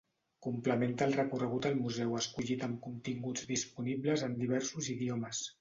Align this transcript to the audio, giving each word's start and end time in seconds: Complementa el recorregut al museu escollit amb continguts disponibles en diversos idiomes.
Complementa 0.45 1.05
el 1.09 1.13
recorregut 1.17 1.67
al 1.69 1.77
museu 1.83 2.17
escollit 2.21 2.65
amb 2.71 2.81
continguts 2.89 3.47
disponibles 3.55 4.29
en 4.31 4.37
diversos 4.45 4.93
idiomes. 4.99 5.49